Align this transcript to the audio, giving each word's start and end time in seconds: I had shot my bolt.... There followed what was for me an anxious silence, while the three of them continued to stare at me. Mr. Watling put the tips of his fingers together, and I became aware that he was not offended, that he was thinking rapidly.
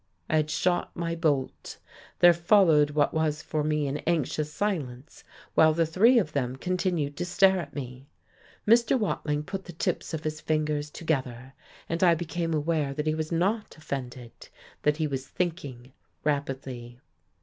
I 0.31 0.37
had 0.37 0.49
shot 0.49 0.89
my 0.95 1.13
bolt.... 1.13 1.77
There 2.21 2.33
followed 2.33 2.89
what 2.89 3.13
was 3.13 3.43
for 3.43 3.63
me 3.63 3.87
an 3.87 3.97
anxious 4.07 4.51
silence, 4.51 5.23
while 5.53 5.75
the 5.75 5.85
three 5.85 6.17
of 6.17 6.31
them 6.33 6.55
continued 6.55 7.15
to 7.17 7.23
stare 7.25 7.59
at 7.59 7.75
me. 7.75 8.07
Mr. 8.67 8.97
Watling 8.97 9.43
put 9.43 9.65
the 9.65 9.73
tips 9.73 10.11
of 10.15 10.23
his 10.23 10.41
fingers 10.41 10.89
together, 10.89 11.53
and 11.87 12.01
I 12.03 12.15
became 12.15 12.51
aware 12.55 12.95
that 12.95 13.05
he 13.05 13.13
was 13.13 13.31
not 13.31 13.77
offended, 13.77 14.31
that 14.81 14.97
he 14.97 15.05
was 15.05 15.27
thinking 15.27 15.93
rapidly. 16.23 16.99